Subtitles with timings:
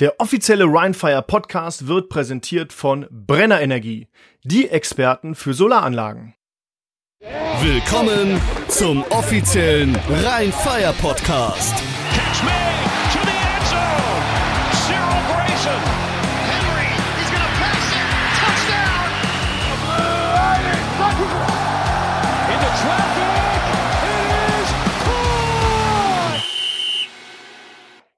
[0.00, 4.08] Der offizielle Rhinefire Podcast wird präsentiert von Brenner Energie,
[4.42, 6.34] die Experten für Solaranlagen.
[7.62, 11.76] Willkommen zum offiziellen Rheinfire Podcast.
[12.12, 12.63] Catch me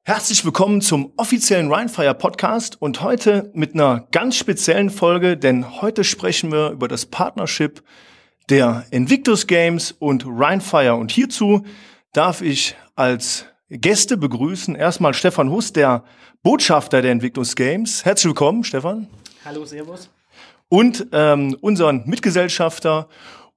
[0.08, 6.04] Herzlich willkommen zum offiziellen Rhinefire Podcast und heute mit einer ganz speziellen Folge, denn heute
[6.04, 7.82] sprechen wir über das Partnership
[8.48, 11.64] der Invictus Games und Rhinefire und hierzu
[12.12, 16.04] darf ich als Gäste begrüßen erstmal Stefan Huss, der
[16.44, 18.04] Botschafter der Invictus Games.
[18.04, 19.08] Herzlich willkommen, Stefan.
[19.44, 20.08] Hallo, Servus.
[20.68, 23.08] Und ähm, unseren Mitgesellschafter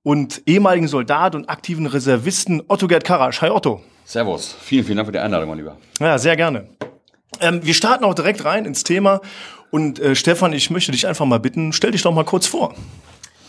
[0.02, 3.40] und ehemaligen Soldat und aktiven Reservisten Otto Gerd Karasch.
[3.42, 3.84] Hi Otto.
[4.10, 4.56] Servus.
[4.60, 5.78] Vielen, vielen Dank für die Einladung, mein Lieber.
[6.00, 6.68] Ja, sehr gerne.
[7.42, 9.22] Ähm, wir starten auch direkt rein ins Thema.
[9.70, 12.74] Und äh, Stefan, ich möchte dich einfach mal bitten, stell dich doch mal kurz vor.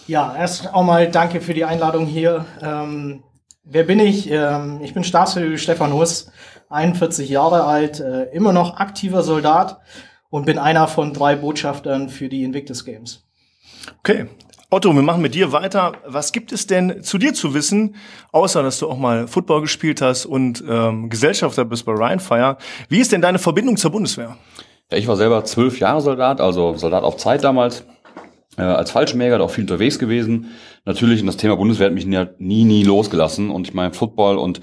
[0.07, 2.45] Ja, erst auch mal danke für die Einladung hier.
[2.61, 3.23] Ähm,
[3.65, 4.31] wer bin ich?
[4.31, 6.31] Ähm, ich bin Staatsführer Stefan Huss,
[6.69, 9.81] 41 Jahre alt, äh, immer noch aktiver Soldat
[10.29, 13.25] und bin einer von drei Botschaftern für die Invictus Games.
[14.01, 14.27] Okay.
[14.73, 15.95] Otto, wir machen mit dir weiter.
[16.07, 17.97] Was gibt es denn zu dir zu wissen,
[18.31, 22.57] außer dass du auch mal Football gespielt hast und ähm, Gesellschafter bist bei Rheinfire?
[22.89, 24.37] Wie ist denn deine Verbindung zur Bundeswehr?
[24.93, 27.85] Ja, ich war selber zwölf Jahre Soldat, also Soldat auf Zeit damals.
[28.57, 30.53] Äh, als Fallschirmjäger auch viel unterwegs gewesen.
[30.85, 33.51] Natürlich, und das Thema Bundeswehr hat mich nie, nie, nie losgelassen.
[33.51, 34.61] Und ich meine, Football und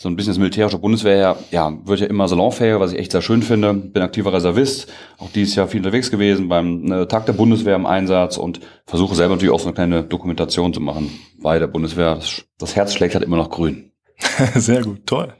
[0.00, 3.20] so ein bisschen das militärische Bundeswehr, ja, wird ja immer salonfähiger, was ich echt sehr
[3.20, 3.74] schön finde.
[3.74, 7.84] Bin aktiver Reservist, auch dieses Jahr viel unterwegs gewesen beim äh, Tag der Bundeswehr im
[7.84, 11.10] Einsatz und versuche selber natürlich auch so eine kleine Dokumentation zu machen
[11.42, 12.14] bei der Bundeswehr.
[12.14, 13.92] Das, das Herz schlägt halt immer noch grün.
[14.54, 15.34] Sehr gut, toll.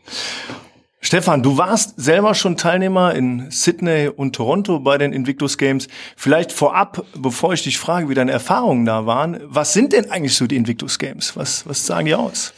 [1.01, 5.89] Stefan, du warst selber schon Teilnehmer in Sydney und Toronto bei den Invictus Games.
[6.17, 10.37] Vielleicht vorab, bevor ich dich frage, wie deine Erfahrungen da waren, was sind denn eigentlich
[10.37, 11.35] so die Invictus Games?
[11.35, 12.53] Was, was sagen die aus?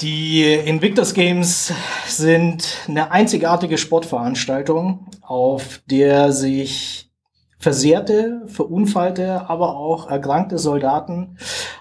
[0.00, 1.72] Die Invictus Games
[2.06, 7.10] sind eine einzigartige Sportveranstaltung, auf der sich
[7.58, 11.36] versehrte, verunfallte, aber auch erkrankte Soldaten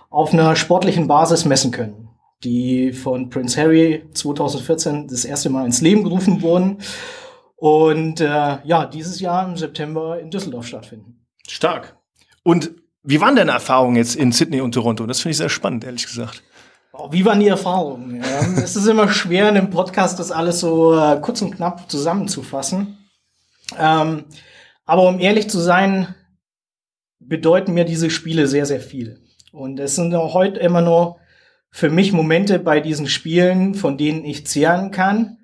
[0.09, 2.09] auf einer sportlichen Basis messen können
[2.43, 6.77] die von Prince Harry 2014 das erste Mal ins Leben gerufen wurden
[7.55, 11.25] und äh, ja, dieses Jahr im September in Düsseldorf stattfinden.
[11.47, 11.97] Stark.
[12.43, 12.71] Und
[13.03, 15.05] wie waren deine Erfahrungen jetzt in Sydney und Toronto?
[15.05, 16.43] Das finde ich sehr spannend, ehrlich gesagt.
[17.01, 18.21] Oh, Wie waren die Erfahrungen?
[18.21, 21.89] Ja, es ist immer schwer, in einem Podcast das alles so äh, kurz und knapp
[21.89, 22.97] zusammenzufassen.
[23.77, 24.25] Ähm,
[24.85, 26.13] aber um ehrlich zu sein,
[27.19, 29.21] bedeuten mir diese Spiele sehr, sehr viel.
[29.53, 31.19] Und es sind auch heute immer nur
[31.71, 35.37] für mich Momente bei diesen Spielen, von denen ich zehren kann.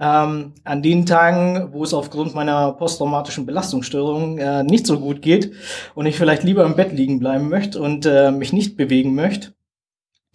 [0.00, 5.52] Ähm, an den Tagen, wo es aufgrund meiner posttraumatischen Belastungsstörung äh, nicht so gut geht
[5.94, 9.55] und ich vielleicht lieber im Bett liegen bleiben möchte und äh, mich nicht bewegen möchte,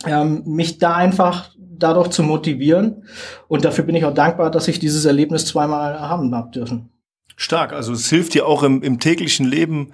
[0.05, 3.03] ähm, mich da einfach dadurch zu motivieren.
[3.47, 6.89] Und dafür bin ich auch dankbar, dass ich dieses Erlebnis zweimal haben habe dürfen.
[7.35, 7.73] Stark.
[7.73, 9.91] Also es hilft dir auch im, im täglichen Leben,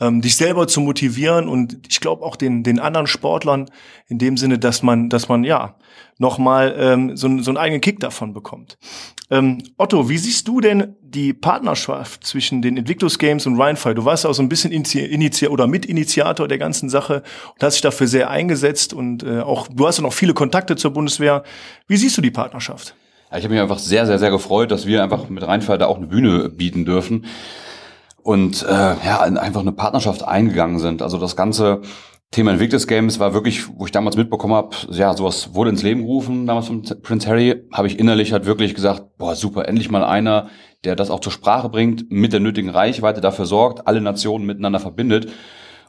[0.00, 3.70] ähm, dich selber zu motivieren und ich glaube auch den, den anderen Sportlern
[4.08, 5.76] in dem Sinne, dass man, dass man ja
[6.18, 8.76] nochmal ähm, so, so einen eigenen Kick davon bekommt.
[9.30, 13.94] Ähm, Otto, wie siehst du denn die Partnerschaft zwischen den Invictus Games und Rheinfire?
[13.94, 17.22] Du warst auch so ein bisschen Initi Initi oder Mitinitiator der ganzen Sache
[17.54, 20.76] und hast dich dafür sehr eingesetzt und äh, auch du hast ja noch viele Kontakte
[20.76, 21.42] zur Bundeswehr.
[21.86, 22.94] Wie siehst du die Partnerschaft?
[23.30, 25.96] Ich habe mich einfach sehr, sehr, sehr gefreut, dass wir einfach mit Rheinfall da auch
[25.96, 27.24] eine Bühne bieten dürfen
[28.24, 31.02] und äh, ja, in einfach eine Partnerschaft eingegangen sind.
[31.02, 31.82] Also das ganze
[32.30, 36.00] Thema Invictus Games war wirklich, wo ich damals mitbekommen habe, ja, sowas wurde ins Leben
[36.00, 40.02] gerufen, damals von Prince Harry, habe ich innerlich halt wirklich gesagt, boah, super, endlich mal
[40.02, 40.48] einer,
[40.84, 44.80] der das auch zur Sprache bringt, mit der nötigen Reichweite dafür sorgt, alle Nationen miteinander
[44.80, 45.30] verbindet.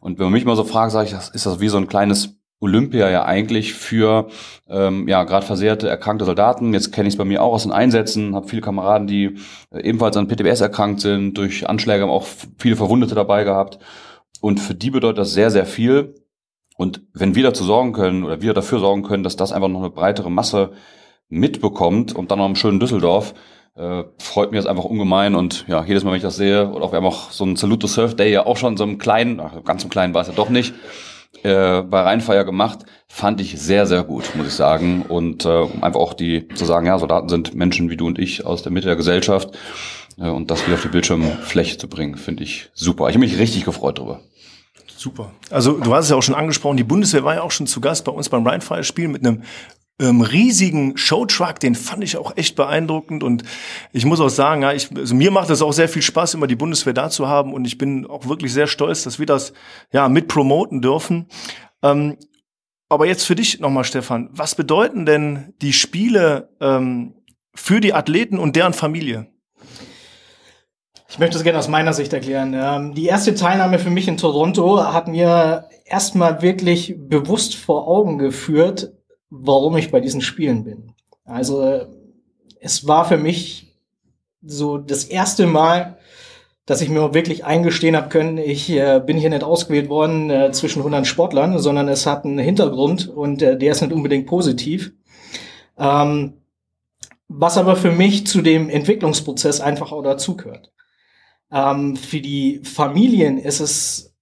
[0.02, 1.88] Und wenn man mich mal so fragt, sage ich, das ist das wie so ein
[1.88, 4.28] kleines Olympia ja eigentlich für
[4.70, 6.74] ähm, ja gerade versehrte, erkrankte Soldaten.
[6.74, 9.38] Jetzt kenne ich es bei mir auch aus den Einsätzen, habe viele Kameraden, die
[9.72, 12.26] äh, ebenfalls an PTBS erkrankt sind, durch Anschläge haben auch
[12.58, 13.80] viele Verwundete dabei gehabt.
[14.42, 16.16] Und für die bedeutet das sehr, sehr viel.
[16.78, 19.80] Und wenn wir dazu sorgen können oder wir dafür sorgen können, dass das einfach noch
[19.80, 20.72] eine breitere Masse
[21.30, 23.34] mitbekommt und dann noch im schönen Düsseldorf,
[23.76, 26.82] äh, freut mich das einfach ungemein und ja, jedes Mal, wenn ich das sehe, und
[26.82, 28.98] auch wir haben auch so einen Salute to Surf Day ja auch schon so einem
[28.98, 30.74] kleinen, ach, ganz im kleinen war es ja doch nicht,
[31.44, 35.04] äh, bei Rheinfeier gemacht, fand ich sehr, sehr gut, muss ich sagen.
[35.08, 38.46] Und äh, einfach auch die zu sagen, ja, Soldaten sind Menschen wie du und ich
[38.46, 39.58] aus der Mitte der Gesellschaft
[40.18, 43.10] äh, und das wieder auf die Bildschirmfläche zu bringen, finde ich super.
[43.10, 44.22] Ich habe mich richtig gefreut drüber.
[44.98, 45.32] Super.
[45.52, 47.82] Also du hast es ja auch schon angesprochen, die Bundeswehr war ja auch schon zu
[47.82, 49.44] Gast bei uns beim Rheinfire-Spiel mit einem
[50.00, 53.44] ähm, riesigen Showtruck, den fand ich auch echt beeindruckend und
[53.94, 56.48] ich muss auch sagen, ja, ich, also mir macht es auch sehr viel Spaß, immer
[56.48, 59.54] die Bundeswehr da zu haben und ich bin auch wirklich sehr stolz, dass wir das
[59.94, 61.28] ja mit promoten dürfen.
[61.82, 62.18] Ähm,
[62.90, 67.16] aber jetzt für dich nochmal, Stefan, was bedeuten denn die Spiele ähm,
[67.56, 69.28] für die Athleten und deren Familie?
[71.08, 72.54] Ich möchte es gerne aus meiner Sicht erklären.
[72.54, 78.18] Ähm, die erste Teilnahme für mich in Toronto hat mir erstmal wirklich bewusst vor Augen
[78.18, 78.92] geführt,
[79.30, 80.94] warum ich bei diesen Spielen bin.
[81.26, 81.88] Also
[82.60, 83.76] es war für mich
[84.42, 85.98] so das erste Mal,
[86.66, 90.52] dass ich mir wirklich eingestehen habe können, ich äh, bin hier nicht ausgewählt worden äh,
[90.52, 94.92] zwischen 100 Sportlern, sondern es hat einen Hintergrund und äh, der ist nicht unbedingt positiv.
[95.78, 96.34] Ähm,
[97.28, 100.72] was aber für mich zu dem Entwicklungsprozess einfach auch dazugehört.
[101.52, 104.15] Ähm, für die Familien ist es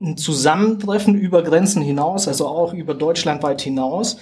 [0.00, 4.18] ein Zusammentreffen über Grenzen hinaus, also auch über deutschlandweit hinaus.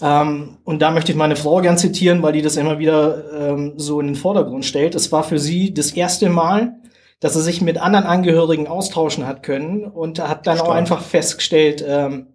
[0.00, 3.74] Ähm, und da möchte ich meine Frau gern zitieren, weil die das immer wieder ähm,
[3.76, 4.94] so in den Vordergrund stellt.
[4.94, 6.76] Es war für sie das erste Mal,
[7.20, 10.70] dass sie sich mit anderen Angehörigen austauschen hat können und hat dann Stark.
[10.70, 12.34] auch einfach festgestellt, ähm,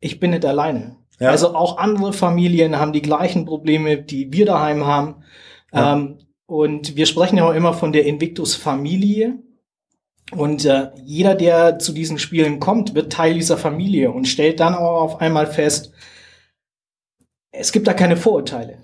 [0.00, 0.96] ich bin nicht alleine.
[1.20, 1.30] Ja.
[1.30, 5.22] Also auch andere Familien haben die gleichen Probleme, die wir daheim haben.
[5.72, 5.94] Ja.
[5.94, 9.38] Ähm, und wir sprechen ja auch immer von der Invictus-Familie.
[10.32, 14.74] Und äh, jeder, der zu diesen Spielen kommt, wird Teil dieser Familie und stellt dann
[14.74, 15.92] auch auf einmal fest,
[17.52, 18.78] es gibt da keine Vorurteile.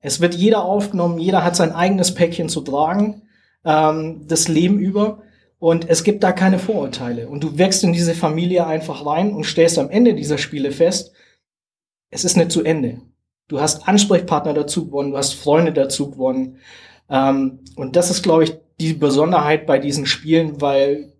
[0.00, 3.22] Es wird jeder aufgenommen, jeder hat sein eigenes Päckchen zu tragen,
[3.64, 5.22] ähm, das Leben über.
[5.58, 7.28] Und es gibt da keine Vorurteile.
[7.28, 11.12] Und du wächst in diese Familie einfach rein und stellst am Ende dieser Spiele fest,
[12.10, 13.00] es ist nicht zu Ende.
[13.48, 16.58] Du hast Ansprechpartner dazu gewonnen, du hast Freunde dazu gewonnen.
[17.08, 21.12] Ähm, und das ist, glaube ich, die Besonderheit bei diesen Spielen, weil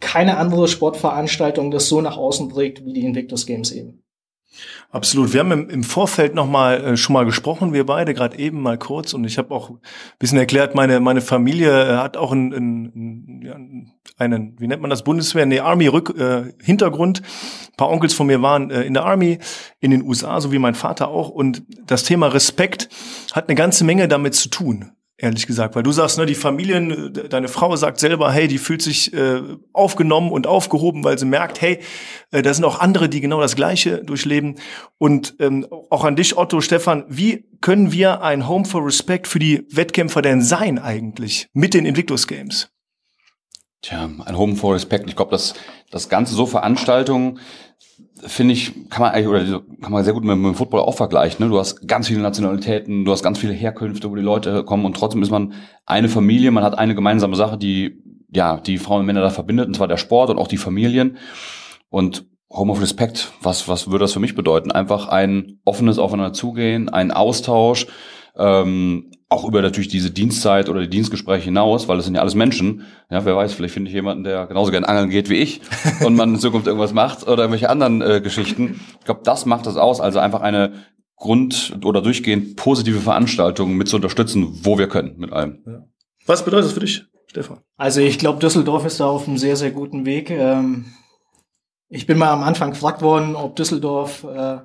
[0.00, 4.02] keine andere Sportveranstaltung das so nach außen trägt wie die Invictus Games eben.
[4.90, 5.32] Absolut.
[5.32, 8.62] Wir haben im, im Vorfeld noch mal äh, schon mal gesprochen, wir beide gerade eben
[8.62, 9.78] mal kurz und ich habe auch ein
[10.18, 15.04] bisschen erklärt, meine meine Familie äh, hat auch einen, einen, einen wie nennt man das
[15.04, 17.20] Bundeswehr, nee Army Rück, äh, Hintergrund.
[17.20, 19.38] Ein paar Onkels von mir waren äh, in der Army
[19.80, 22.88] in den USA, so wie mein Vater auch und das Thema Respekt
[23.32, 25.74] hat eine ganze Menge damit zu tun ehrlich gesagt.
[25.74, 29.42] Weil du sagst, ne, die Familien, deine Frau sagt selber, hey, die fühlt sich äh,
[29.72, 31.80] aufgenommen und aufgehoben, weil sie merkt, hey,
[32.30, 34.54] äh, da sind auch andere, die genau das Gleiche durchleben.
[34.96, 39.40] Und ähm, auch an dich, Otto, Stefan, wie können wir ein Home for Respect für
[39.40, 42.70] die Wettkämpfer denn sein eigentlich mit den Invictus Games?
[43.82, 45.08] Tja, ein Home for Respect.
[45.08, 45.54] Ich glaube, dass
[45.90, 47.38] das Ganze so Veranstaltungen
[48.26, 50.96] finde ich, kann man eigentlich, oder kann man sehr gut mit, mit dem Football auch
[50.96, 51.44] vergleichen.
[51.44, 51.50] Ne?
[51.50, 54.96] Du hast ganz viele Nationalitäten, du hast ganz viele Herkünfte, wo die Leute kommen und
[54.96, 55.54] trotzdem ist man
[55.86, 58.02] eine Familie, man hat eine gemeinsame Sache, die,
[58.32, 61.18] ja, die Frauen und Männer da verbindet, und zwar der Sport und auch die Familien.
[61.90, 64.72] Und Home of Respect, was, was würde das für mich bedeuten?
[64.72, 67.86] Einfach ein offenes Aufeinander zugehen, ein Austausch,
[68.38, 72.34] ähm, auch über natürlich diese Dienstzeit oder die Dienstgespräche hinaus, weil das sind ja alles
[72.34, 72.86] Menschen.
[73.10, 75.60] Ja, wer weiß, vielleicht finde ich jemanden, der genauso gern angeln geht wie ich
[76.04, 78.80] und man in Zukunft irgendwas macht oder irgendwelche anderen äh, Geschichten.
[79.00, 80.00] Ich glaube, das macht das aus.
[80.00, 80.72] Also einfach eine
[81.16, 85.62] Grund- oder durchgehend positive Veranstaltung mit zu unterstützen, wo wir können, mit allem.
[85.66, 85.84] Ja.
[86.26, 87.58] Was bedeutet das für dich, Stefan?
[87.76, 90.30] Also ich glaube, Düsseldorf ist da auf einem sehr, sehr guten Weg.
[90.30, 90.86] Ähm,
[91.88, 94.58] ich bin mal am Anfang gefragt worden, ob Düsseldorf äh,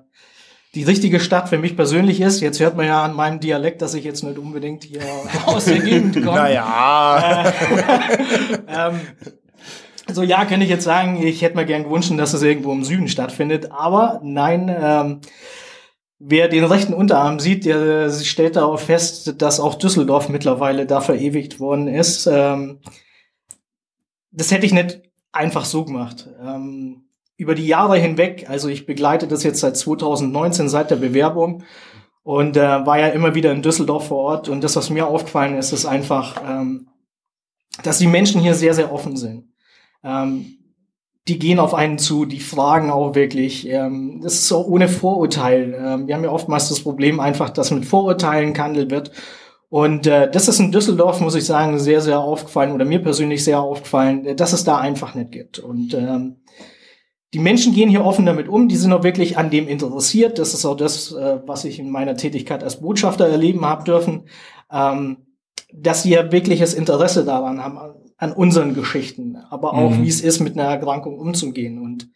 [0.75, 2.41] die richtige Stadt für mich persönlich ist.
[2.41, 5.01] Jetzt hört man ja an meinem Dialekt, dass ich jetzt nicht unbedingt hier
[5.45, 6.37] aus der Gegend komme.
[6.37, 7.45] Naja.
[7.47, 9.01] Äh, ähm,
[10.11, 12.83] so ja, kann ich jetzt sagen, ich hätte mir gern gewünscht, dass es irgendwo im
[12.83, 13.71] Süden stattfindet.
[13.71, 15.21] Aber nein, ähm,
[16.19, 21.59] wer den rechten Unterarm sieht, der stellt darauf fest, dass auch Düsseldorf mittlerweile da verewigt
[21.59, 22.27] worden ist.
[22.27, 22.79] Ähm,
[24.31, 26.27] das hätte ich nicht einfach so gemacht.
[26.43, 27.02] Ähm,
[27.37, 31.63] über die Jahre hinweg, also ich begleite das jetzt seit 2019, seit der Bewerbung
[32.23, 34.49] und äh, war ja immer wieder in Düsseldorf vor Ort.
[34.49, 36.87] Und das, was mir aufgefallen ist, ist einfach, ähm,
[37.83, 39.49] dass die Menschen hier sehr, sehr offen sind.
[40.03, 40.57] Ähm,
[41.27, 43.67] die gehen auf einen zu, die fragen auch wirklich.
[43.67, 45.73] Ähm, das ist so ohne Vorurteil.
[45.77, 49.11] Ähm, wir haben ja oftmals das Problem einfach, dass mit Vorurteilen gehandelt wird.
[49.69, 53.43] Und äh, das ist in Düsseldorf, muss ich sagen, sehr, sehr aufgefallen oder mir persönlich
[53.43, 55.59] sehr aufgefallen, dass es da einfach nicht gibt.
[55.59, 56.42] Und ähm,
[57.33, 60.37] die Menschen gehen hier offen damit um, die sind auch wirklich an dem interessiert.
[60.37, 64.25] Das ist auch das, äh, was ich in meiner Tätigkeit als Botschafter erleben habe dürfen,
[64.71, 65.17] ähm,
[65.73, 67.79] dass sie ja wirkliches Interesse daran haben,
[68.17, 70.03] an unseren Geschichten, aber auch, mhm.
[70.03, 71.81] wie es ist, mit einer Erkrankung umzugehen.
[71.81, 72.09] Und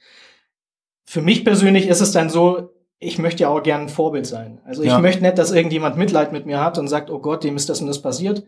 [1.03, 2.69] für mich persönlich ist es dann so,
[2.99, 4.59] ich möchte ja auch gerne ein Vorbild sein.
[4.65, 4.99] Also ich ja.
[4.99, 7.81] möchte nicht, dass irgendjemand Mitleid mit mir hat und sagt, oh Gott, dem ist das
[7.81, 8.43] und das passiert.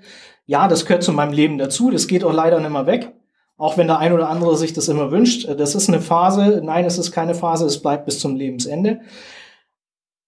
[0.45, 3.11] Ja, das gehört zu meinem Leben dazu, das geht auch leider nicht mehr weg.
[3.59, 5.47] Auch wenn der ein oder andere sich das immer wünscht.
[5.47, 6.61] Das ist eine Phase.
[6.63, 7.67] Nein, es ist keine Phase.
[7.67, 9.01] Es bleibt bis zum Lebensende.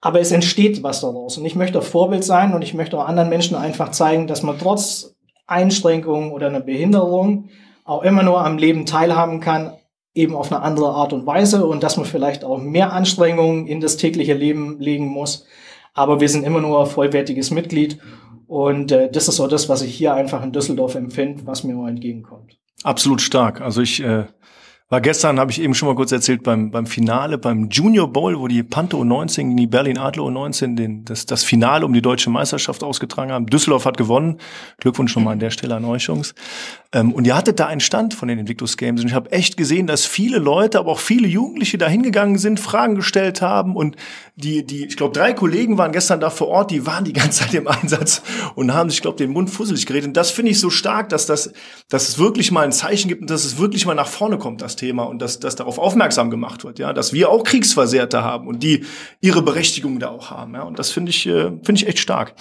[0.01, 1.37] aber es entsteht was daraus.
[1.37, 4.41] Und ich möchte auch Vorbild sein und ich möchte auch anderen Menschen einfach zeigen, dass
[4.41, 5.15] man trotz
[5.47, 7.49] Einschränkungen oder einer Behinderung
[7.85, 9.73] auch immer nur am Leben teilhaben kann,
[10.13, 13.79] eben auf eine andere Art und Weise und dass man vielleicht auch mehr Anstrengungen in
[13.79, 15.45] das tägliche Leben legen muss.
[15.93, 17.99] Aber wir sind immer nur vollwertiges Mitglied
[18.47, 21.77] und äh, das ist auch das, was ich hier einfach in Düsseldorf empfinde, was mir
[21.77, 22.60] auch entgegenkommt.
[22.83, 23.61] Absolut stark.
[23.61, 24.25] Also ich äh,
[24.91, 28.37] war gestern, habe ich eben schon mal kurz erzählt, beim, beim Finale, beim Junior Bowl,
[28.37, 32.01] wo die Panther U19 gegen die Berlin Adler U19 den, das, das Finale um die
[32.01, 33.45] deutsche Meisterschaft ausgetragen haben.
[33.45, 34.37] Düsseldorf hat gewonnen.
[34.79, 36.35] Glückwunsch nochmal an der Stelle an euch, Jungs.
[36.91, 39.55] Ähm, und ihr hattet da einen Stand von den Invictus Games und ich habe echt
[39.55, 43.95] gesehen, dass viele Leute, aber auch viele Jugendliche da hingegangen sind, Fragen gestellt haben und
[44.35, 47.43] die, die, ich glaube, drei Kollegen waren gestern da vor Ort, die waren die ganze
[47.43, 48.23] Zeit im Einsatz
[48.55, 50.09] und haben sich, ich glaube, den Mund fusselig geredet.
[50.09, 51.53] Und das finde ich so stark, dass das,
[51.87, 54.61] dass es wirklich mal ein Zeichen gibt und dass es wirklich mal nach vorne kommt,
[54.61, 58.47] das Thema, und dass, dass darauf aufmerksam gemacht wird, ja, dass wir auch Kriegsversehrte haben
[58.47, 58.85] und die
[59.21, 60.63] ihre Berechtigung da auch haben, ja.
[60.63, 62.33] Und das finde ich, äh, finde ich echt stark.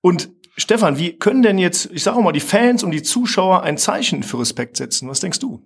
[0.00, 3.76] Und Stefan, wie können denn jetzt, ich sage mal, die Fans und die Zuschauer ein
[3.76, 5.08] Zeichen für Respekt setzen?
[5.08, 5.62] Was denkst du?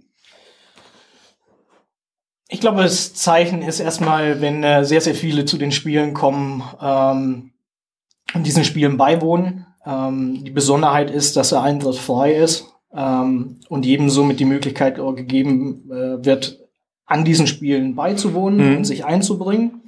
[2.48, 6.62] Ich glaube, das Zeichen ist erstmal, wenn äh, sehr, sehr viele zu den Spielen kommen
[6.80, 7.52] ähm,
[8.34, 9.66] und diesen Spielen beiwohnen.
[9.84, 14.96] Ähm, die Besonderheit ist, dass der Eintritt frei ist ähm, und jedem somit die Möglichkeit
[14.96, 16.60] gegeben äh, wird,
[17.04, 18.76] an diesen Spielen beizuwohnen mhm.
[18.78, 19.82] und sich einzubringen.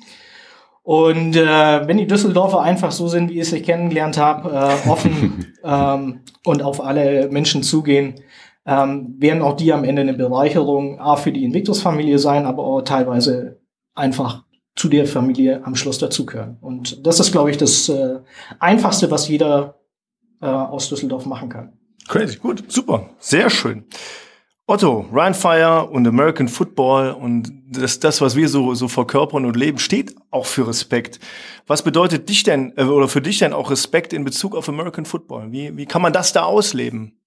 [0.82, 5.52] Und äh, wenn die Düsseldorfer einfach so sind, wie ich sie kennengelernt habe, äh, offen
[5.64, 8.14] ähm, und auf alle Menschen zugehen,
[8.64, 12.82] ähm, werden auch die am Ende eine Bereicherung A für die Invictus-Familie sein, aber auch
[12.82, 13.60] teilweise
[13.94, 14.44] einfach
[14.76, 16.56] zu der Familie am Schluss dazugehören.
[16.60, 18.20] Und das ist, glaube ich, das äh,
[18.60, 19.74] Einfachste, was jeder
[20.40, 21.72] äh, aus Düsseldorf machen kann.
[22.08, 23.84] Crazy, gut, super, sehr schön.
[24.66, 29.56] Otto, Ryan Fire und American Football und das, das, was wir so, so verkörpern und
[29.56, 31.20] leben, steht auch für Respekt.
[31.66, 35.06] Was bedeutet dich denn, äh, oder für dich denn auch Respekt in Bezug auf American
[35.06, 35.52] Football?
[35.52, 37.18] Wie, wie kann man das da ausleben?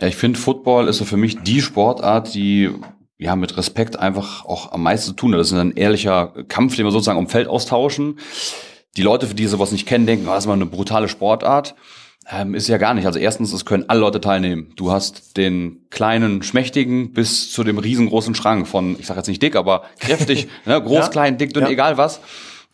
[0.00, 2.70] Ja, ich finde, Football ist so für mich die Sportart, die
[3.18, 5.40] ja mit Respekt einfach auch am meisten zu tun hat.
[5.40, 8.18] Das ist ein ehrlicher Kampf, den wir sozusagen um Feld austauschen.
[8.96, 11.74] Die Leute, für die sowas nicht kennen, denken, oh, das ist mal eine brutale Sportart.
[12.30, 13.06] Ähm, ist ja gar nicht.
[13.06, 14.72] Also erstens, es können alle Leute teilnehmen.
[14.76, 19.42] Du hast den kleinen, schmächtigen bis zu dem riesengroßen Schrank von, ich sage jetzt nicht
[19.42, 21.08] dick, aber kräftig, ne, groß, ja.
[21.08, 21.70] klein, dick, dünn, ja.
[21.70, 22.20] egal was,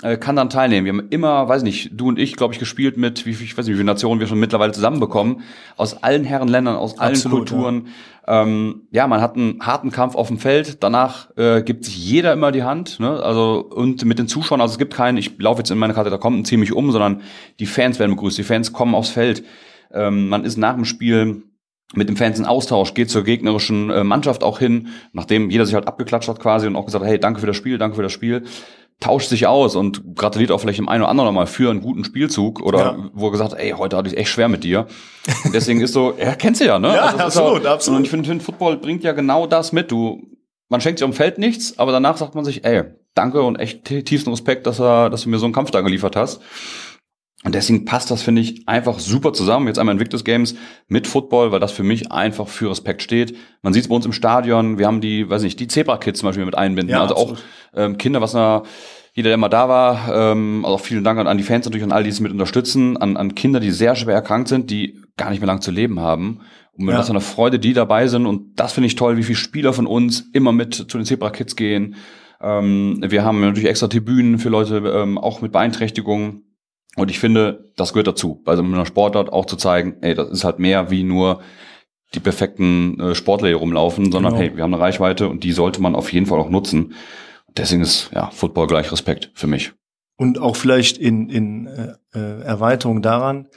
[0.02, 0.86] äh, kann dann teilnehmen.
[0.86, 3.66] Wir haben immer, weiß nicht, du und ich, glaube ich, gespielt mit, wie, ich weiß
[3.66, 5.42] nicht, wie viele Nationen wir schon mittlerweile zusammenbekommen,
[5.76, 7.88] aus allen Herrenländern, aus allen Absolut, Kulturen.
[8.26, 8.42] Ja.
[8.42, 10.82] Ähm, ja, man hat einen harten Kampf auf dem Feld.
[10.82, 13.00] Danach äh, gibt sich jeder immer die Hand.
[13.00, 13.22] Ne?
[13.22, 16.10] Also und mit den Zuschauern, also es gibt keinen, ich laufe jetzt in meine Karte,
[16.10, 17.22] da kommt ein ziemlich um, sondern
[17.58, 18.38] die Fans werden begrüßt.
[18.38, 19.44] Die Fans kommen aufs Feld.
[19.92, 21.42] Ähm, man ist nach dem Spiel
[21.92, 25.74] mit dem Fans in Austausch, geht zur gegnerischen äh, Mannschaft auch hin, nachdem jeder sich
[25.74, 28.12] halt abgeklatscht hat quasi und auch gesagt, hey, danke für das Spiel, danke für das
[28.12, 28.44] Spiel
[29.00, 32.04] tauscht sich aus und gratuliert auch vielleicht im einen oder anderen mal für einen guten
[32.04, 33.10] Spielzug oder ja.
[33.14, 34.86] wo er gesagt, ey, heute hatte ich echt schwer mit dir.
[35.44, 36.88] Und deswegen ist so, ja, kennst du ja, ne?
[36.88, 37.98] Ja, also absolut, auch, absolut.
[37.98, 39.90] Und ich finde, find, Football bringt ja genau das mit.
[39.90, 40.22] Du,
[40.68, 43.84] man schenkt sich am Feld nichts, aber danach sagt man sich, ey, danke und echt
[43.84, 46.42] tiefsten Respekt, dass, er, dass du mir so einen Kampf da geliefert hast.
[47.42, 49.66] Und deswegen passt das, finde ich, einfach super zusammen.
[49.66, 50.54] Jetzt einmal Invictus Games
[50.88, 53.34] mit Football, weil das für mich einfach für Respekt steht.
[53.62, 54.78] Man sieht es bei uns im Stadion.
[54.78, 56.90] Wir haben die, weiß nicht, die Zebra-Kids zum Beispiel mit einbinden.
[56.90, 57.38] Ja, also absolut.
[57.38, 57.42] auch
[57.78, 58.62] ähm, Kinder, was na,
[59.14, 61.84] jeder, der mal da war, ähm, also auch vielen Dank an, an die Fans natürlich
[61.84, 65.00] und all die es mit unterstützen, an, an Kinder, die sehr schwer erkrankt sind, die
[65.16, 66.40] gar nicht mehr lang zu leben haben.
[66.72, 66.98] Und mir ja.
[66.98, 68.26] das eine Freude, die dabei sind.
[68.26, 71.30] Und das finde ich toll, wie viele Spieler von uns immer mit zu den Zebra
[71.30, 71.96] Kids gehen.
[72.40, 76.44] Ähm, wir haben natürlich extra Tribünen für Leute ähm, auch mit Beeinträchtigungen.
[76.96, 80.28] Und ich finde, das gehört dazu, also mit einer Sportart auch zu zeigen, ey, das
[80.30, 81.40] ist halt mehr wie nur
[82.14, 84.44] die perfekten äh, Sportler hier rumlaufen, sondern genau.
[84.44, 86.94] hey, wir haben eine Reichweite und die sollte man auf jeden Fall auch nutzen.
[87.56, 89.72] Deswegen ist ja Football gleich Respekt für mich.
[90.16, 93.48] Und auch vielleicht in, in äh, äh Erweiterung daran,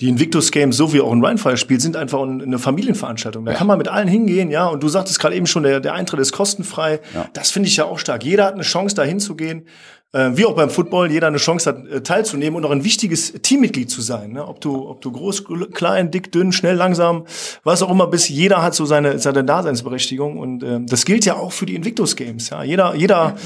[0.00, 3.44] die Invictus Games, so wie auch ein Rheinfire-Spiel, sind einfach eine Familienveranstaltung.
[3.44, 3.58] Da ja.
[3.58, 4.66] kann man mit allen hingehen, ja.
[4.66, 7.00] Und du sagtest gerade eben schon, der, der Eintritt ist kostenfrei.
[7.14, 7.28] Ja.
[7.32, 8.24] Das finde ich ja auch stark.
[8.24, 9.64] Jeder hat eine Chance, da hinzugehen
[10.12, 13.32] äh, wie auch beim Football, jeder eine Chance hat, äh, teilzunehmen und auch ein wichtiges
[13.42, 14.32] Teammitglied zu sein.
[14.32, 14.46] Ne?
[14.46, 17.26] Ob du, ob du groß, klein, dick, dünn, schnell, langsam,
[17.62, 21.36] was auch immer bist, jeder hat so seine, seine Daseinsberechtigung und äh, das gilt ja
[21.36, 22.50] auch für die Invictus Games.
[22.50, 22.62] Ja?
[22.62, 23.36] Jeder, jeder,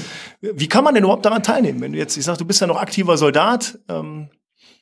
[0.41, 1.81] wie kann man denn überhaupt daran teilnehmen?
[1.81, 4.29] Wenn du jetzt, ich sag, du bist ja noch aktiver Soldat, ähm,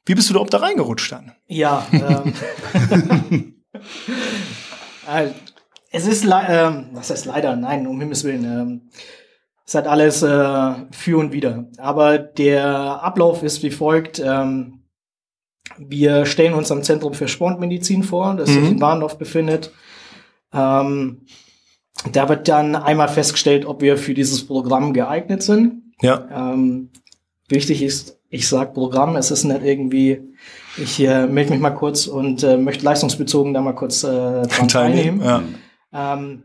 [0.06, 1.34] wie bist du überhaupt da reingerutscht dann?
[1.48, 2.34] Ja, ähm,
[5.08, 5.28] äh,
[5.92, 8.90] es ist, ähm, was heißt leider, nein, um Himmels Willen, ähm,
[9.66, 11.68] es hat alles äh, für und wieder.
[11.78, 12.66] Aber der
[13.04, 14.20] Ablauf ist wie folgt.
[14.20, 14.82] Ähm,
[15.78, 18.54] wir stellen uns am Zentrum für Sportmedizin vor, das mhm.
[18.54, 19.72] sich in Warndorf befindet.
[20.52, 21.26] Ähm,
[22.12, 25.94] da wird dann einmal festgestellt, ob wir für dieses Programm geeignet sind.
[26.02, 26.28] Ja.
[26.32, 26.90] Ähm,
[27.48, 30.22] wichtig ist ich sag Programm, es ist nicht irgendwie,
[30.78, 34.08] ich äh, melde mich mal kurz und äh, möchte leistungsbezogen da mal kurz äh,
[34.48, 35.22] dran teilnehmen.
[35.22, 35.44] Ja.
[35.94, 36.44] Ähm,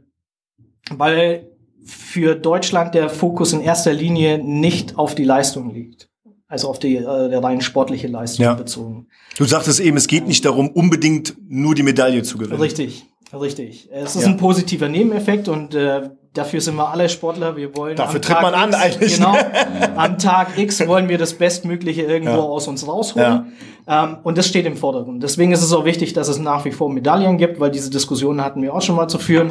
[0.91, 1.49] weil
[1.85, 6.09] für Deutschland der Fokus in erster Linie nicht auf die Leistung liegt.
[6.49, 8.55] Also auf die äh, der rein sportliche Leistung Ja.
[8.55, 9.07] bezogen.
[9.37, 12.61] Du sagtest eben, es geht nicht darum, unbedingt nur die Medaille zu gewinnen.
[12.61, 13.89] Richtig, richtig.
[13.93, 14.29] Es ist Ja.
[14.29, 17.57] ein positiver Nebeneffekt und äh, dafür sind wir alle Sportler.
[17.57, 19.15] Wir wollen Dafür am tritt Tag man an X, eigentlich.
[19.17, 19.37] Genau.
[19.97, 22.41] am Tag X wollen wir das Bestmögliche irgendwo Ja.
[22.43, 23.53] aus uns rausholen.
[23.89, 25.23] Ähm, und das steht im Vordergrund.
[25.23, 28.41] Deswegen ist es auch wichtig, dass es nach wie vor Medaillen gibt, weil diese Diskussionen
[28.43, 29.51] hatten wir auch schon mal zu führen.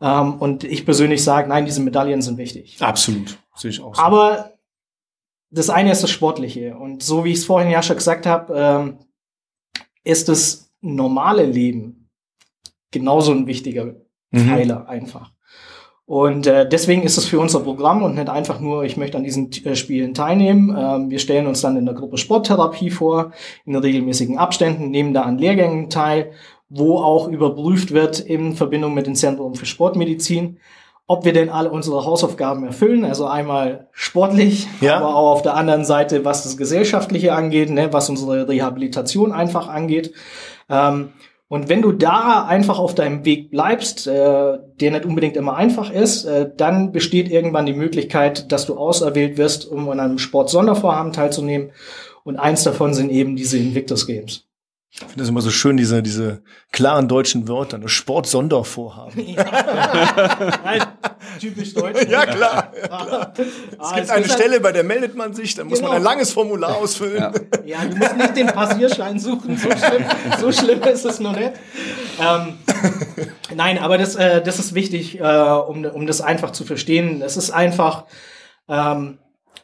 [0.00, 2.76] Ähm, und ich persönlich sage, nein, diese Medaillen sind wichtig.
[2.80, 3.38] Absolut.
[3.54, 4.02] Sehe ich auch so.
[4.02, 4.52] Aber
[5.50, 6.76] das eine ist das Sportliche.
[6.76, 8.98] Und so wie ich es vorhin ja schon gesagt habe, ähm,
[10.04, 12.08] ist das normale Leben
[12.90, 13.94] genauso ein wichtiger
[14.32, 14.48] Mhm.
[14.48, 15.32] Pfeiler einfach.
[16.10, 19.22] Und äh, deswegen ist es für unser Programm und nicht einfach nur, ich möchte an
[19.22, 20.76] diesen äh, Spielen teilnehmen.
[20.76, 23.30] Ähm, wir stellen uns dann in der Gruppe Sporttherapie vor,
[23.64, 26.32] in regelmäßigen Abständen, nehmen da an Lehrgängen teil,
[26.68, 30.58] wo auch überprüft wird in Verbindung mit dem Zentrum für Sportmedizin,
[31.06, 33.04] ob wir denn alle unsere Hausaufgaben erfüllen.
[33.04, 34.96] Also einmal sportlich, Ja.
[34.96, 39.68] aber auch auf der anderen Seite, was das Gesellschaftliche angeht, ne, was unsere Rehabilitation einfach
[39.68, 40.12] angeht.
[40.68, 41.10] Ähm,
[41.50, 45.90] und wenn du da einfach auf deinem Weg bleibst, äh, der nicht unbedingt immer einfach
[45.90, 51.12] ist, äh, dann besteht irgendwann die Möglichkeit, dass du auserwählt wirst, um an einem Sport-Sondervorhaben
[51.12, 51.72] teilzunehmen.
[52.22, 54.46] Und eins davon sind eben diese Invictus Games.
[54.92, 56.42] Ich finde das immer so schön, diese, diese
[56.72, 57.78] klaren deutschen Wörter.
[57.78, 57.88] Ne?
[57.88, 59.36] Sport-Sondervorhaben.
[59.36, 60.88] Halt,
[61.40, 62.06] typisch deutsch.
[62.08, 62.72] ja, klar.
[62.90, 63.32] Ah,
[63.80, 65.96] Es gibt eine Stelle, bei der meldet man sich, dann muss man Genau.
[66.00, 67.18] ein langes Formular ausfüllen.
[67.18, 67.32] Ja.
[67.64, 69.56] Ja, du musst nicht den Passierschein suchen.
[69.56, 70.04] So schlimm,
[70.40, 71.52] so schlimm ist es noch nicht.
[72.20, 72.58] Ähm,
[73.54, 77.22] nein, aber das, äh, das ist wichtig, äh, um, um das einfach zu verstehen.
[77.22, 78.06] Es ist einfach
[78.68, 79.18] ähm,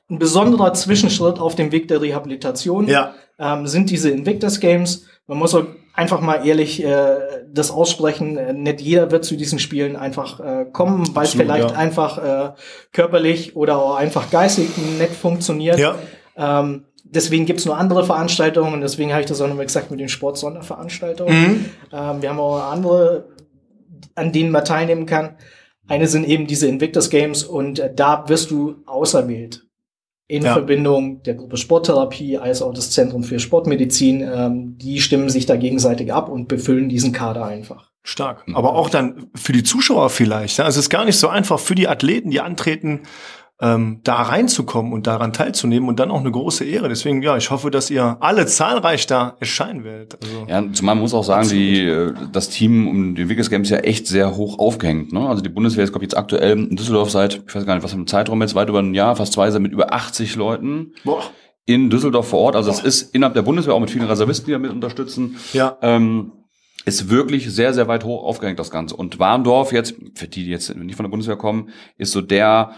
[0.08, 2.86] ein besonderer Zwischenschritt auf dem Weg der Rehabilitation.
[2.86, 3.14] Ja.
[3.38, 5.04] Ähm, sind diese Invictus Games.
[5.26, 7.16] Man muss auch einfach mal ehrlich äh,
[7.48, 8.36] das aussprechen.
[8.36, 11.76] Äh, Nicht jeder wird zu diesen Spielen einfach äh, kommen, weil es vielleicht ja.
[11.76, 12.52] einfach äh,
[12.92, 15.78] körperlich oder auch einfach geistig nicht funktioniert.
[15.78, 15.96] Ja.
[16.36, 19.98] Ähm, deswegen gibt's nur andere Veranstaltungen und deswegen habe ich das auch nochmal gesagt mit
[19.98, 21.42] den Sportsonderveranstaltungen.
[21.42, 21.64] Mhm.
[21.92, 23.28] Ähm, wir haben auch andere,
[24.14, 25.36] an denen man teilnehmen kann.
[25.88, 29.65] Eine sind eben diese Invictus Games und äh, da wirst du auserwählt.
[30.28, 30.54] In Ja.
[30.54, 34.22] Verbindung der Gruppe Sporttherapie als auch das Zentrum für Sportmedizin.
[34.22, 37.90] Ähm, die stimmen sich da gegenseitig ab und befüllen diesen Kader einfach.
[38.02, 38.44] Stark.
[38.54, 40.58] Aber auch dann für die Zuschauer vielleicht.
[40.58, 40.64] Ja?
[40.64, 43.02] Also es ist gar nicht so einfach für die Athleten, die antreten,
[43.58, 46.90] ähm, da reinzukommen und daran teilzunehmen und dann auch eine große Ehre.
[46.90, 50.18] Deswegen, ja, ich hoffe, dass ihr alle zahlreich da erscheinen werdet.
[50.22, 53.68] Also, Ja, zumal man muss auch sagen, die, äh, das Team um die Wickes Games
[53.68, 55.12] ist ja echt sehr hoch aufgehängt.
[55.12, 55.26] Ne?
[55.26, 57.84] Also die Bundeswehr ist, glaube ich, jetzt aktuell in Düsseldorf seit, ich weiß gar nicht,
[57.84, 60.92] was ein Zeitraum jetzt, weit über ein Jahr, fast zwei, sind mit über 80 Leuten
[61.04, 61.22] boah.
[61.64, 62.56] in Düsseldorf vor Ort.
[62.56, 65.36] Also es ist innerhalb der Bundeswehr auch mit vielen Reservisten, die damit unterstützen.
[65.54, 65.78] Ja.
[65.80, 66.32] Ähm,
[66.84, 68.94] ist wirklich sehr, sehr weit hoch aufgehängt, das Ganze.
[68.94, 72.74] Und Warndorf jetzt, für die, die jetzt nicht von der Bundeswehr kommen, ist so der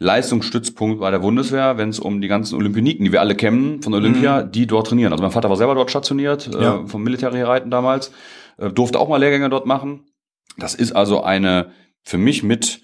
[0.00, 3.94] Leistungsstützpunkt bei der Bundeswehr, wenn es um die ganzen Olympioniken, die wir alle kennen von
[3.94, 5.12] Olympia, die dort trainieren.
[5.12, 6.76] Also mein Vater war selber dort stationiert, Ja.
[6.82, 8.12] äh, vom Militärreiten damals,
[8.58, 10.04] äh, durfte auch mal Lehrgänge dort machen.
[10.56, 11.72] Das ist also eine,
[12.04, 12.80] für mich mit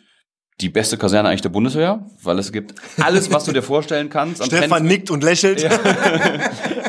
[0.61, 4.45] die beste Kaserne eigentlich der Bundeswehr, weil es gibt alles, was du dir vorstellen kannst.
[4.45, 5.69] Stefan Trend- nickt und lächelt.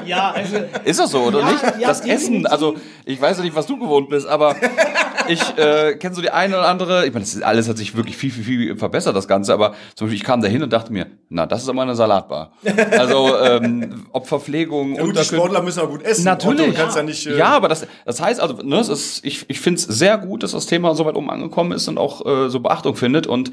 [0.05, 1.63] Ja, also Ist das so, oder Ja, nicht?
[1.79, 2.01] ja, das.
[2.01, 4.55] Essen, also ich weiß ja nicht, was du gewohnt bist, aber
[5.27, 8.31] ich äh, kenne so die eine oder andere, ich meine, alles hat sich wirklich viel,
[8.31, 11.07] viel, viel verbessert, das Ganze, aber zum Beispiel, ich kam da hin und dachte mir,
[11.29, 12.51] na, das ist aber eine Salatbar.
[12.91, 16.25] Also, ähm, ob Verpflegung, Ja, gut, die Sportler müssen auch gut essen.
[16.25, 16.61] Natürlich.
[16.61, 17.25] Otto, du kannst ja, nicht.
[17.27, 20.17] äh, ja, aber das, das heißt also, ne, es ist, ich, ich finde es sehr
[20.17, 23.27] gut, dass das Thema so weit oben angekommen ist und auch äh, so Beachtung findet
[23.27, 23.51] und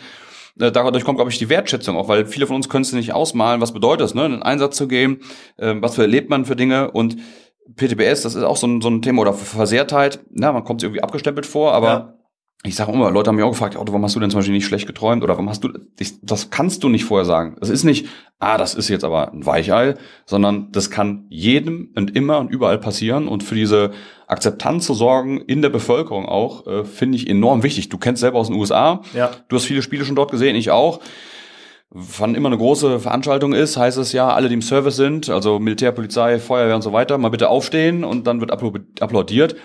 [0.61, 3.13] äh, dadurch kommt, glaube ich, die Wertschätzung auch, weil viele von uns können es nicht
[3.13, 5.21] ausmalen, was bedeutet es, ne, in den Einsatz zu gehen,
[5.57, 7.17] äh, was für erlebt man für Dinge und
[7.77, 10.87] PTBS, das ist auch so ein, so ein Thema oder Versehrtheit, na, man kommt sich
[10.89, 12.15] irgendwie abgestempelt vor, aber Ja.
[12.65, 14.55] ich sage immer, Leute haben mich auch gefragt, Otto, warum hast du denn zum Beispiel
[14.55, 17.57] nicht schlecht geträumt oder warum hast du, ich, das kannst du nicht vorher sagen.
[17.61, 18.07] Das ist nicht,
[18.39, 19.95] ah, das ist jetzt aber ein Weichei,
[20.27, 23.93] sondern das kann jedem und immer und überall passieren und für diese
[24.29, 27.89] Akzeptanz zu sorgen in der Bevölkerung auch, äh, finde ich enorm wichtig.
[27.89, 29.31] Du kennst selber aus den USA, Ja.
[29.49, 31.01] du hast viele Spiele schon dort gesehen, ich auch.
[31.95, 35.59] Wann immer eine große Veranstaltung ist, heißt es ja, alle, die im Service sind, also
[35.59, 39.57] Militär, Polizei, Feuerwehr und so weiter, mal bitte aufstehen und dann wird applau- applaudiert.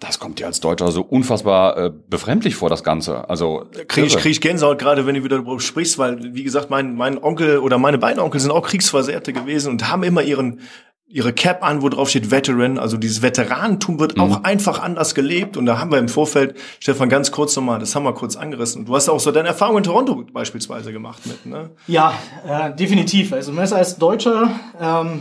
[0.00, 3.30] Das kommt dir als Deutscher so unfassbar äh, befremdlich vor, das Ganze.
[3.30, 6.68] Also Kriege ich, krieg ich Gänsehaut gerade, wenn du wieder darüber sprichst, weil, wie gesagt,
[6.70, 10.60] mein, mein Onkel oder meine beiden Onkel sind auch Kriegsversehrte gewesen und haben immer ihren,
[11.08, 12.78] ihre Cap an, wo drauf steht Veteran.
[12.78, 15.56] Also dieses Veteranentum wird auch einfach anders gelebt.
[15.56, 18.80] Und da haben wir im Vorfeld, Stefan, ganz kurz nochmal, das haben wir kurz angerissen.
[18.80, 21.70] Und du hast auch so deine Erfahrung in Toronto beispielsweise gemacht mit, ne?
[21.86, 22.14] Ja,
[22.46, 23.32] äh, definitiv.
[23.32, 25.20] Also man ist als Deutscher ähm,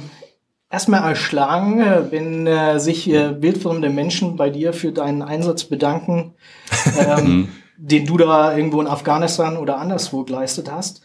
[0.72, 6.34] erstmal erschlagen, äh, wenn äh, sich äh, wildfremde Menschen bei dir für deinen Einsatz bedanken,
[7.00, 11.02] ähm, den du da irgendwo in Afghanistan oder anderswo geleistet hast.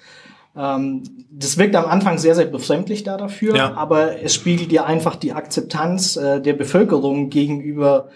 [0.57, 3.75] Ähm, das wirkt am Anfang sehr, sehr befremdlich da dafür, Ja.
[3.75, 8.09] aber es spiegelt dir einfach die Akzeptanz äh, der Bevölkerung gegenüber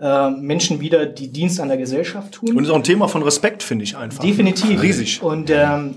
[0.00, 2.56] äh, Menschen wieder, die Dienst an der Gesellschaft tun.
[2.56, 4.22] Und ist auch ein Thema von Respekt, finde ich einfach.
[4.24, 4.82] Definitiv.
[4.82, 5.22] Riesig.
[5.22, 5.96] Und ähm,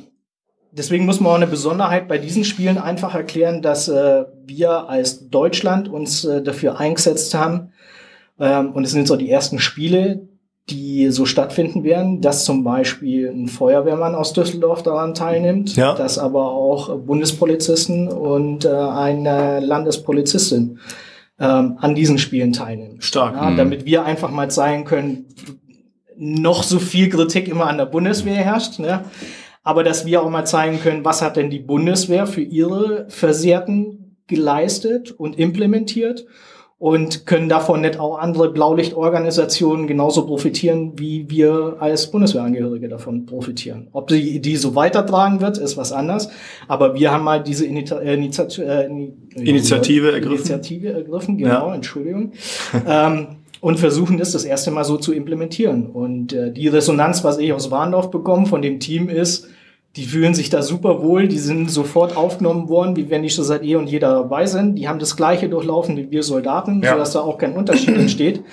[0.72, 5.30] deswegen muss man auch eine Besonderheit bei diesen Spielen einfach erklären, dass äh, wir als
[5.30, 7.72] Deutschland uns äh, dafür eingesetzt haben.
[8.38, 10.28] Ähm, und es sind jetzt auch die ersten Spiele,
[10.70, 15.94] die so stattfinden werden, dass zum Beispiel ein Feuerwehrmann aus Düsseldorf daran teilnimmt, Ja.
[15.94, 20.80] dass aber auch Bundespolizisten und äh, eine Landespolizistin
[21.40, 23.00] ähm, an diesen Spielen teilnehmen.
[23.02, 23.36] Stark.
[23.36, 25.26] Ja, damit wir einfach mal zeigen können,
[26.18, 29.04] noch so viel Kritik immer an der Bundeswehr herrscht, ne?
[29.64, 34.16] aber dass wir auch mal zeigen können, was hat denn die Bundeswehr für ihre Versehrten
[34.28, 36.26] geleistet und implementiert
[36.78, 43.88] und können davon nicht auch andere Blaulichtorganisationen genauso profitieren, wie wir als Bundeswehrangehörige davon profitieren.
[43.94, 46.30] Ob die so weitertragen wird, ist was anderes.
[46.68, 50.36] Aber wir haben mal diese Inita äh, Initiat äh, Ini- Initiative ergriffen.
[50.36, 52.34] Initiative ergriffen, genau, Entschuldigung.
[52.88, 53.28] ähm,
[53.62, 55.88] und versuchen das das erste Mal so zu implementieren.
[55.88, 59.48] Und äh, die Resonanz, was ich aus Warndorf bekomme von dem Team ist,
[59.96, 63.46] die fühlen sich da super wohl, die sind sofort aufgenommen worden, wie wenn die schon
[63.46, 64.76] seit eh und jeder dabei sind.
[64.76, 66.92] Die haben das gleiche durchlaufen wie wir Soldaten, Ja.
[66.94, 68.44] sodass da auch kein Unterschied entsteht.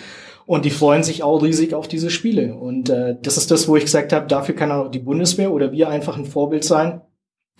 [0.46, 2.55] Und die freuen sich auch riesig auf diese Spiele.
[2.55, 5.72] Und äh, das ist das, wo ich gesagt habe, dafür kann auch die Bundeswehr oder
[5.72, 7.00] wir einfach ein Vorbild sein,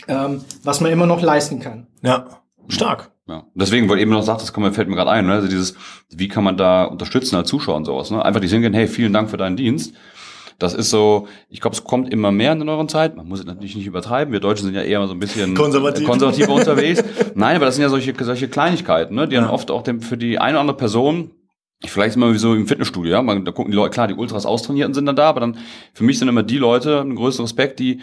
[0.08, 1.86] ähm, was man immer noch leisten kann.
[2.02, 2.26] Ja,
[2.68, 3.10] stark.
[3.28, 3.44] Ja.
[3.54, 5.32] Deswegen, weil eben noch sagt, das kommt, mir- fällt mir gerade ein, ne?
[5.34, 5.74] also dieses,
[6.10, 8.22] wie kann man da unterstützen als Zuschauer und sowas, ne?
[8.24, 9.94] Einfach die hingehen, hey, vielen Dank für deinen Dienst.
[10.58, 13.16] Das ist so, ich glaube, es kommt immer mehr in der neueren Zeit.
[13.16, 14.32] Man muss es natürlich nicht übertreiben.
[14.32, 16.04] Wir Deutschen sind ja eher so ein bisschen Konservativ.
[16.04, 17.02] äh, konservativer unterwegs.
[17.34, 19.28] Nein, aber das sind ja solche, solche Kleinigkeiten, ne?
[19.28, 21.30] die dann oft auch dem, für die eine oder andere Person
[21.84, 23.22] Vielleicht immer wie so im Fitnessstudio, ja.
[23.22, 25.58] Man, da gucken die Leute, klar, die Ultras austrainierten sind dann da, aber dann
[25.92, 28.00] für mich sind immer die Leute einen größten Respekt, die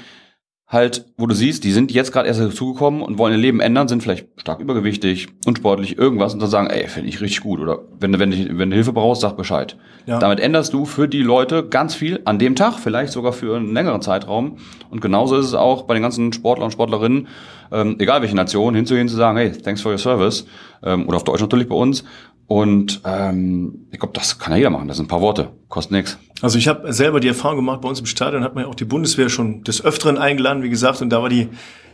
[0.69, 3.87] halt, wo du siehst, die sind jetzt gerade erst dazugekommen und wollen ihr Leben ändern,
[3.87, 7.59] sind vielleicht stark übergewichtig, unsportlich, irgendwas und dann sagen, ey, finde ich richtig gut.
[7.59, 9.77] Oder wenn du, wenn, du, wenn du Hilfe brauchst, sag Bescheid.
[10.05, 10.19] Ja.
[10.19, 13.73] Damit änderst du für die Leute ganz viel an dem Tag, vielleicht sogar für einen
[13.73, 14.57] längeren Zeitraum.
[14.91, 17.27] Und genauso ist es auch bei den ganzen Sportlern und Sportlerinnen,
[17.71, 20.45] ähm, egal welche Nation, hinzugehen zu sagen, hey, thanks for your service.
[20.83, 22.03] Ähm, oder auf Deutsch natürlich bei uns.
[22.45, 24.87] Und ähm, ich glaube, das kann ja jeder machen.
[24.87, 26.19] Das sind ein paar Worte, kostet nix.
[26.41, 28.75] Also ich habe selber die Erfahrung gemacht, bei uns im Stadion hat man ja auch
[28.75, 31.49] die Bundeswehr schon des Öfteren eingeladen, wie gesagt, und da war die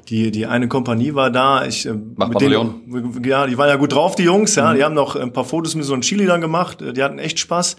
[0.09, 1.65] die die eine Kompanie war da.
[1.65, 2.83] Ich, äh, mit Wachbataillon.
[2.87, 4.55] denen, ja, die waren ja gut drauf, die Jungs.
[4.55, 6.81] Ja, die haben noch ein paar Fotos mit so einem Chili dann gemacht.
[6.81, 7.75] äh, Die hatten echt Spaß.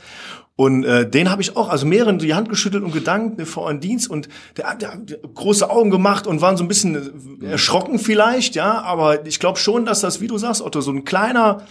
[0.57, 3.68] Und äh, den habe ich auch, also mehreren die Hand geschüttelt und gedankt ne, vor
[3.68, 7.42] einen Dienst und der hat der hat große Augen gemacht und waren so ein bisschen
[7.42, 8.81] erschrocken vielleicht, ja.
[8.83, 11.62] Aber ich glaube schon, dass das, wie du sagst, Otto, so ein kleiner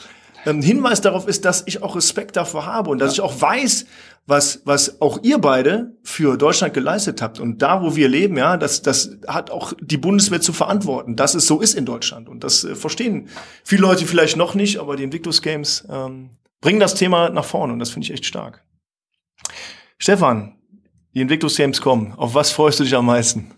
[0.46, 3.86] ähm, Hinweis darauf ist, dass ich auch Respekt davor habe und dass ich auch weiß,
[4.28, 7.40] was, was auch ihr beide für Deutschland geleistet habt.
[7.40, 11.36] Und da, wo wir leben, ja, das, das hat auch die Bundeswehr zu verantworten, dass
[11.36, 12.28] es so ist in Deutschland.
[12.28, 13.30] Und das äh, verstehen
[13.64, 16.32] viele Leute vielleicht noch nicht, aber die Invictus Games ähm,
[16.62, 18.64] bringen das Thema nach vorne und das finde ich echt stark.
[20.00, 20.56] Stefan,
[21.14, 22.14] die Invictus Games kommen.
[22.18, 23.52] Auf was freust du dich am meisten?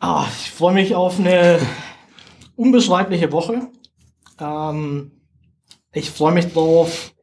[0.00, 1.58] Ah, ich freue mich auf eine
[2.56, 3.68] unbeschreibliche Woche.
[4.40, 5.12] Ähm,
[5.92, 7.14] ich freue mich drauf,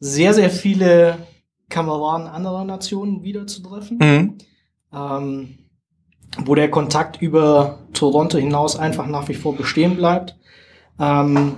[0.00, 1.18] sehr, sehr viele
[1.68, 3.98] Kameraden anderer Nationen wiederzutreffen.
[3.98, 4.38] Mhm.
[4.92, 5.58] ähm,
[6.44, 10.36] wo der Kontakt über Toronto hinaus einfach nach wie vor bestehen bleibt.
[11.00, 11.56] Ähm,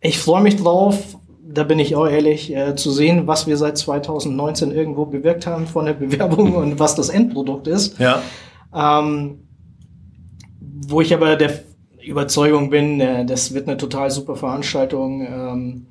[0.00, 3.78] ich freue mich drauf, da bin ich auch ehrlich, äh, zu sehen, was wir seit
[3.78, 7.98] 2019 irgendwo bewirkt haben von der Bewerbung und was das Endprodukt ist.
[7.98, 8.22] Ja.
[8.74, 9.48] Ähm,
[10.60, 11.64] wo ich aber der
[12.06, 15.22] Überzeugung bin, äh, das wird eine total super Veranstaltung.
[15.22, 15.86] Ähm,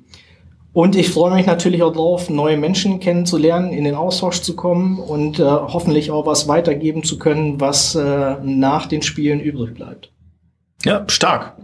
[0.74, 4.98] und ich freue mich natürlich auch drauf, neue Menschen kennenzulernen, in den Austausch zu kommen
[4.98, 10.12] und äh, hoffentlich auch was weitergeben zu können, was äh, nach den Spielen übrig bleibt.
[10.84, 11.56] Ja, stark.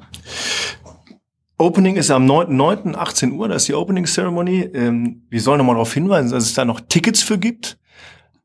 [1.59, 2.95] Opening ist am 9.9.
[2.95, 4.61] 18 Uhr, das ist die Opening Ceremony.
[4.73, 7.80] Ähm, wir sollen nochmal darauf hinweisen, dass es da noch Tickets für gibt.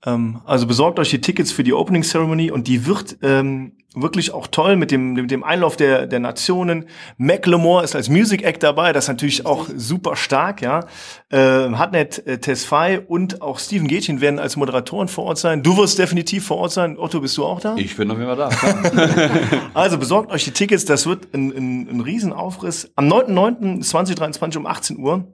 [0.05, 4.33] Ähm, also besorgt euch die Tickets für die Opening Ceremony und die wird ähm, wirklich
[4.33, 6.85] auch toll mit dem, mit dem Einlauf der, der Nationen.
[7.17, 10.81] Macklemore ist als Music Act dabei, das ist natürlich auch super stark, ja.
[11.29, 15.63] Äh, Hartnett äh, Tesfaye und auch Steven Gätchen werden als Moderatoren vor Ort sein.
[15.63, 16.97] Du wirst definitiv vor Ort sein.
[16.97, 17.75] Otto, bist du auch da?
[17.77, 18.49] Ich bin auf jeden Fall da.
[19.73, 22.91] Also besorgt euch die Tickets, das wird ein, ein, ein Riesenaufriss.
[22.95, 25.27] Am 9.9.2023 um 18 Uhr.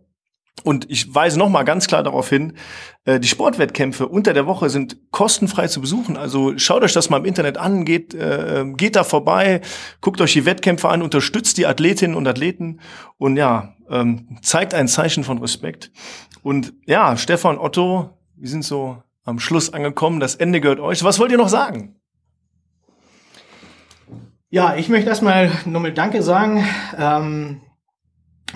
[0.64, 2.54] Und ich weise noch mal ganz klar darauf hin,
[3.06, 6.18] äh, die Sportwettkämpfe unter der Woche sind kostenfrei zu besuchen.
[6.18, 9.62] Also schaut euch das mal im Internet an, geht, äh, geht da vorbei,
[10.02, 12.80] guckt euch die Wettkämpfe an, unterstützt die Athletinnen und Athleten
[13.18, 15.92] und ja, ähm, zeigt ein Zeichen von Respekt.
[16.44, 20.20] Und ja, Stefan, Otto, wir sind so am Schluss angekommen.
[20.20, 21.04] Das Ende gehört euch.
[21.04, 21.96] Was wollt ihr noch sagen?
[24.50, 26.66] Ja, ich möchte erstmal nochmal Danke sagen.
[26.98, 27.62] Ähm,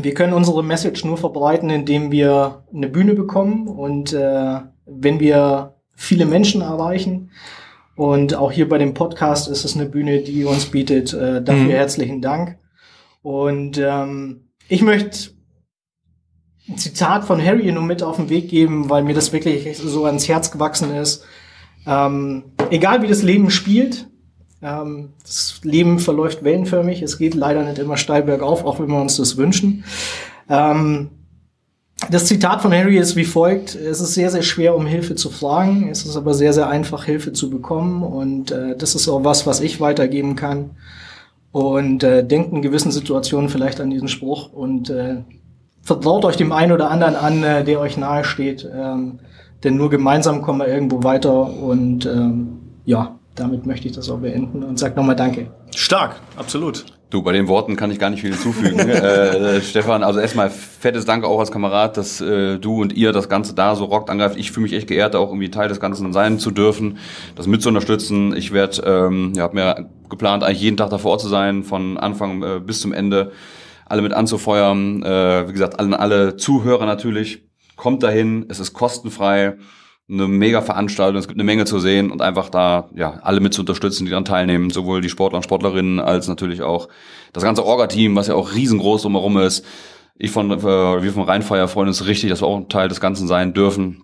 [0.01, 5.75] wir können unsere Message nur verbreiten, indem wir eine Bühne bekommen und äh, wenn wir
[5.95, 7.31] viele Menschen erreichen.
[7.95, 11.13] Und auch hier bei dem Podcast ist es eine Bühne, die uns bietet.
[11.13, 11.69] Äh, dafür mhm.
[11.69, 12.57] herzlichen Dank.
[13.21, 15.31] Und ähm, ich möchte
[16.67, 20.05] ein Zitat von Harry nur mit auf den Weg geben, weil mir das wirklich so
[20.05, 21.23] ans Herz gewachsen ist.
[21.87, 24.09] Ähm, egal wie das Leben spielt,
[24.61, 27.01] ähm, das Leben verläuft wellenförmig.
[27.01, 29.83] Es geht leider nicht immer steil bergauf, auch wenn wir uns das wünschen.
[30.49, 31.09] Ähm,
[32.09, 33.73] das Zitat von Harry ist wie folgt.
[33.75, 35.87] Es ist sehr, sehr schwer, um Hilfe zu fragen.
[35.89, 38.03] Es ist aber sehr, sehr einfach, Hilfe zu bekommen.
[38.03, 40.71] Und äh, das ist auch was, was ich weitergeben kann.
[41.51, 45.21] Und äh, denkt in gewissen Situationen vielleicht an diesen Spruch und äh,
[45.81, 48.69] vertraut euch dem einen oder anderen an, äh, der euch nahe steht.
[48.71, 49.19] Ähm,
[49.63, 51.53] denn nur gemeinsam kommen wir irgendwo weiter.
[51.57, 55.47] Und ähm, ja, damit möchte ich das auch beenden und sage nochmal Danke.
[55.75, 56.85] Stark, absolut.
[57.09, 58.79] Du, bei den Worten kann ich gar nicht viel hinzufügen.
[58.89, 63.29] äh, Stefan, also erstmal fettes Danke auch als Kamerad, dass äh, du und ihr das
[63.29, 64.37] Ganze da so rockt angreift.
[64.37, 66.97] Ich fühle mich echt geehrt, auch irgendwie Teil des Ganzen sein zu dürfen,
[67.35, 68.35] das mit zu unterstützen.
[68.35, 71.63] Ich werde, ähm, ja, habe mir geplant, eigentlich jeden Tag da vor Ort zu sein,
[71.63, 73.31] von Anfang äh, bis zum Ende,
[73.85, 75.03] alle mit anzufeuern.
[75.03, 77.43] Äh, wie gesagt, alle, alle Zuhörer natürlich.
[77.75, 79.57] Kommt dahin, es ist kostenfrei
[80.09, 83.53] eine mega Veranstaltung, es gibt eine Menge zu sehen und einfach da ja alle mit
[83.53, 86.89] zu unterstützen, die daran teilnehmen, sowohl die Sportler und Sportlerinnen als natürlich auch
[87.33, 89.65] das ganze Orga-Team, was ja auch riesengroß drumherum ist.
[90.17, 93.01] Ich von äh, wir vom Rheinfeier freuen uns richtig, dass wir auch ein Teil des
[93.01, 94.03] Ganzen sein dürfen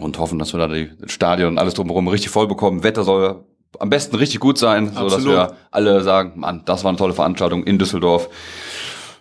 [0.00, 2.82] und hoffen, dass wir da die Stadion und alles drumherum richtig voll bekommen.
[2.82, 3.44] Wetter soll
[3.78, 7.14] am besten richtig gut sein, so dass wir alle sagen, Mann, das war eine tolle
[7.14, 8.28] Veranstaltung in Düsseldorf.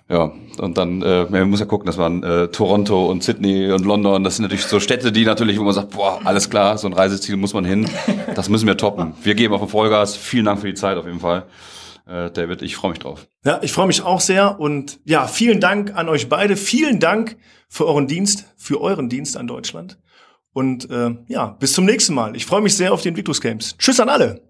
[0.07, 3.85] Ja, und dann, äh, man muss ja gucken, das waren äh, Toronto und Sydney und
[3.85, 6.87] London, das sind natürlich so Städte, die natürlich, wo man sagt, boah, alles klar, so
[6.87, 7.89] ein Reiseziel muss man hin.
[8.35, 9.13] Das müssen wir toppen.
[9.23, 10.15] Wir geben auf den Vollgas.
[10.15, 11.45] Vielen Dank für die Zeit auf jeden Fall.
[12.07, 13.27] Äh, David, ich freue mich drauf.
[13.43, 16.55] Ja, ich freue mich auch sehr und ja, vielen Dank an euch beide.
[16.55, 17.37] Vielen Dank
[17.67, 19.97] für euren Dienst, für euren Dienst an Deutschland.
[20.53, 22.35] Und äh, ja, bis zum nächsten Mal.
[22.35, 23.75] Ich freue mich sehr auf die Invictus Games.
[23.77, 24.41] Tschüss an alle.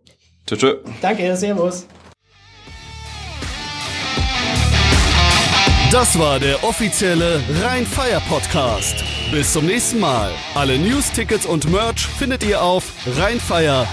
[0.46, 0.60] Tschüss.
[0.60, 0.76] tschüss.
[1.02, 1.88] Danke, Servus.
[5.96, 9.02] Das war der offizielle Rheinfeier Podcast.
[9.32, 10.30] Bis zum nächsten Mal.
[10.54, 13.86] Alle News, Tickets und Merch findet ihr auf rheinfeier.de.